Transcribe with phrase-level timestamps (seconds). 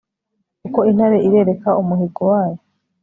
[0.67, 2.59] uko intare irereka umuhigo wayo